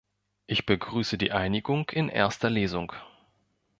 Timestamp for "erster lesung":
2.09-2.91